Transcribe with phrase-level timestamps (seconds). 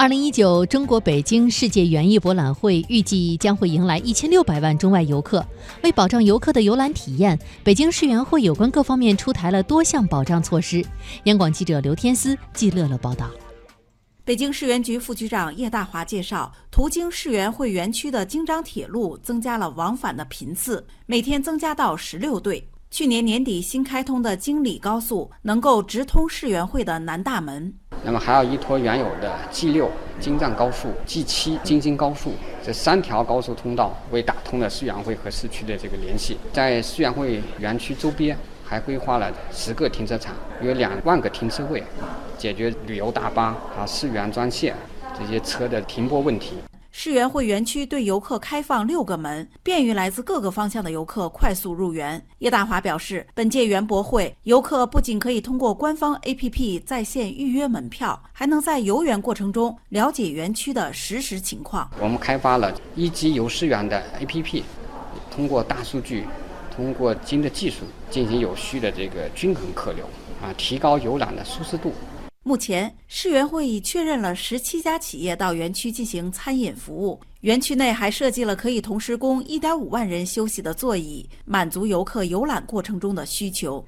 [0.00, 5.46] 二零一九中国北京世界园艺博览会预计将会迎来一千六百万中外游客。
[5.82, 10.82] 为保障游客的游览体验，北京世园会有关各方面出台了多项保障措施。
[11.24, 13.28] 央广记者刘天思、季乐乐报道。
[14.24, 22.66] 北京市园局副局长叶大华介绍，途经世园会园区的京张铁路增加了往返的频次，每天增加到十六对。
[22.90, 27.74] 去年年底新开通的京礼高速能够直通世园会的南大门。
[28.02, 32.32] 那么还要依托原有的 G 六京藏高速、G 七京津高速
[32.64, 36.38] 这三条高速通道，为打通了世园会和市区的这个联系。
[36.52, 41.82] 在世园会园区周边还规划了十个停车场，约两万个停车位，
[42.38, 44.74] 解决旅游大巴啊、世园专线
[45.18, 46.56] 这些车的停泊问题。
[47.02, 52.22] 世园会园区对游客开放六个门，便于来自各个方向的游客快速入园。
[52.40, 61.90] 叶大华表示，本届园博会，游客不仅可以通过官方 APP 在线预约门票，还能在游园过程中了解园区的实时情况。
[61.98, 64.62] 我们开发了一级游世园的 APP，
[65.30, 66.26] 通过大数据，
[66.70, 70.04] 通过新的技术，进行有序的这个均衡客流，
[70.42, 71.94] 啊，提高游览的舒适度。
[72.42, 77.20] 目前，世园会已确认了十七家企业到园区进行餐饮服务。
[77.42, 83.84] 园区内还设计了可以同时供一点五万人休息的座椅，满足游客游览过程中的需求。